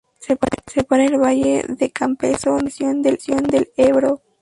Separa 0.73 1.05
el 1.05 1.19
valle 1.19 1.63
de 1.77 1.91
Campezo, 1.91 2.55
de 2.55 2.57
la 2.63 2.93
depresión 2.93 3.43
del 3.43 3.69
Ebro. 3.77 4.23